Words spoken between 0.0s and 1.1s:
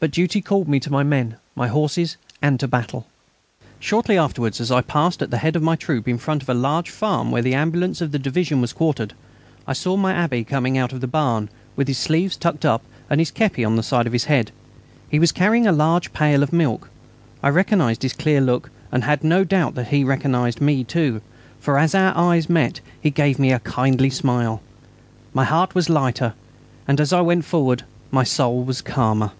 But duty called me to my